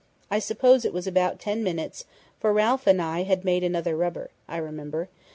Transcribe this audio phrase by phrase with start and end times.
[0.31, 2.05] I suppose it was about ten minutes,
[2.39, 5.09] for Ralph and I had made another rubber, I remember....